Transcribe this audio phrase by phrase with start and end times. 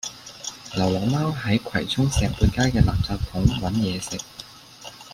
[0.73, 4.17] 流浪貓喺葵涌石貝街嘅垃圾桶搵野食